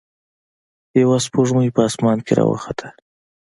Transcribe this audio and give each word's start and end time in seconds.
یوه 1.01 1.17
سپوږمۍ 1.25 1.69
په 1.75 1.81
اسمان 1.89 2.17
کې 2.25 2.33
راوخته. 2.39 2.87